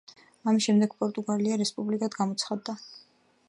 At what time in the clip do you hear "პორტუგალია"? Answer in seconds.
1.03-1.59